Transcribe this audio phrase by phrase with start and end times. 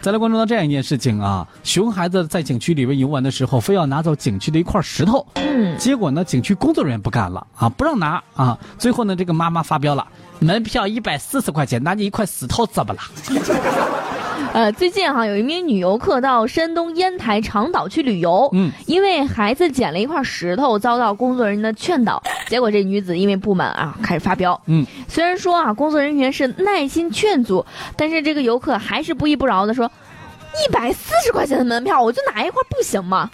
[0.00, 10.06] 再来关注到这样一件事情啊，熊孩子在景区里边游玩的时候，非要拿走景区的一块石头，嗯，结果呢，景区工作人员不干了啊，不让拿啊，最后呢，这个妈妈发飙了，
[10.38, 13.00] 门票一百四十块钱，拿你一块石头怎么了？
[14.52, 24.58] 呃，最近哈有一名女游客到山东烟台长岛去旅游，嗯，因为孩子捡了一块石头，遭到工作人员的劝导，结果这女子因为不满啊，开始发飙。
[24.66, 27.64] 嗯，虽然说啊，工作人员是耐心劝阻，
[27.96, 33.30] 但是这个游客还是不依不饶的说，一百四十块钱的门票，我就拿一块不行吗？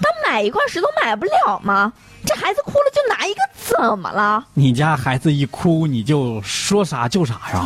[0.00, 1.92] 他买一块石头买不了吗？
[2.24, 4.44] 这孩子哭了就拿一个，怎么了？
[4.54, 7.64] 你家孩子一哭你就说啥就啥呀？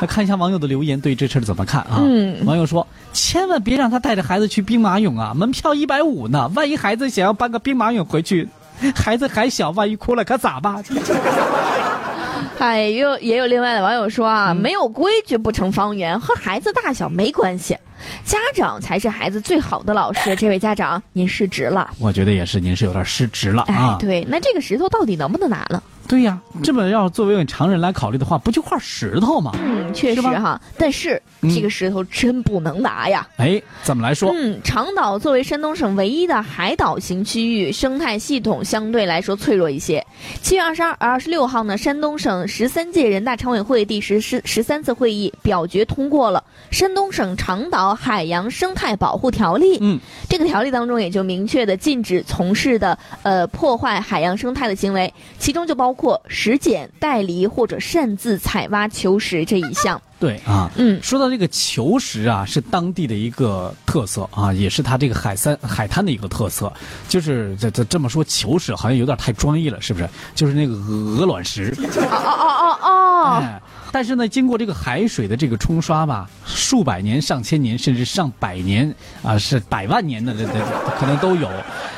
[0.00, 1.98] 来看一下网友的留言，对这事儿怎么看啊？
[2.00, 8.48] 嗯网友说：“千万别让他带着孩子去兵马俑啊，门票一百五呢，万一孩子想要搬个兵马俑回去，
[8.94, 10.82] 孩子还小，万一哭了可咋办？”
[12.58, 17.76] 哎，也有也有另外的网友说啊，没有规矩不成方圆，和孩子大小没关系，
[18.24, 20.34] 家长才是孩子最好的老师。
[20.36, 21.90] 这位家长，您失职了。
[21.98, 23.96] 我觉得也是，您是有点失职了哎啊，。
[24.00, 25.82] 对，那这个石头到底能不能拿呢？
[26.10, 29.52] 对呀，这么要作为我们常人来考虑的话，不就块石头吗？
[29.64, 33.24] 嗯，确实哈，但是嗯这个石头真不能拿呀。
[33.36, 34.28] 哎，怎么来说？
[34.34, 40.04] 嗯，长岛作为山东省唯一的海岛型区域，生态系统相对来说脆弱一些。
[40.42, 46.42] 七月二十二、二十六号呢，山东省十三届人大常委会第十十十三次会议表决通过了
[46.76, 49.74] 《山东省长岛海洋生态保护条例》。
[49.80, 60.00] 嗯，这个条例当中也就明确的禁止从事的呃破坏海洋生态的行为，其中就包括拾捡、带离或者擅自采挖球石这一项。
[60.18, 66.70] 对啊，嗯说到这个球石啊，是当地的一个特色啊，也是它这个海山海滩的一个特色。
[67.08, 70.08] 就是这这这么说，球石好像有点太专业了，是不是？
[70.34, 71.74] 就是那个鹅卵石。
[71.78, 72.88] 哦哦哦哦
[73.20, 80.52] 哦，哎，但是呢，经过这个海水的这个冲刷吧，数百年、上千年，甚至上百年啊，是百万年的这这
[80.98, 81.48] 可能都有。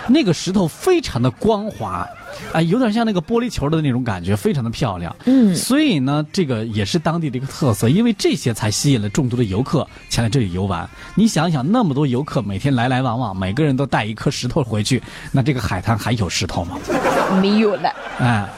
[0.06, 2.09] 那个石头非常的光滑，
[2.52, 5.15] 啊，有点像那个玻璃球的那种感觉，非常的漂亮。
[5.26, 10.88] 嗯所以呢，这个也是当地的一个特色，因为这些才吸引了众多的游客前来这里游玩。
[11.15, 16.78] 你想想，那么多游客每天来来往往，每个人都带一颗石头回去，那这个海滩还有石头吗？
[17.41, 17.91] 没有了。
[18.19, 18.49] 哎，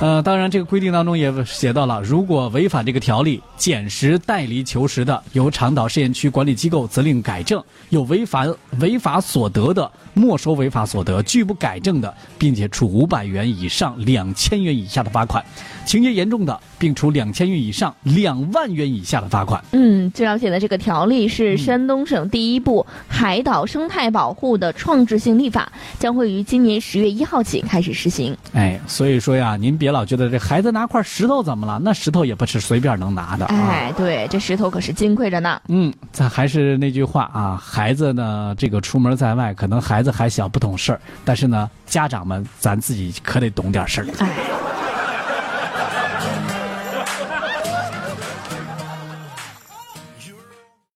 [0.00, 8.50] 呃，当然这个规定当中也写到了，如果违反这个条例，捡拾、带离求实的，由长岛试验区管理机构责令改正；有违反
[8.80, 15.44] 违法所得的，没收违法所得；拒不改正的，并且处五百元以上两千元以下的罚款；
[15.84, 19.62] 情节严重的，并处两千元以上两万元以下的罚款。
[19.72, 28.34] 嗯，据了解的这个条例是山东省第一部海岛生态保护的创制性立法，将会于今年十月一号起开始实行。
[28.54, 31.80] 哎，所以说呀，您别老觉得这孩子拿块石头怎么了？
[31.82, 33.56] 那石头也不是随便能拿的啊。
[33.68, 35.60] 哎，对，这石头可是金贵着呢。
[35.66, 44.06] 嗯，咱还是那句话啊，孩子呢，这个出门在外，可能孩子还小不懂事儿，但是呢，家长们咱自己可得懂点事儿。
[44.20, 44.69] 哎。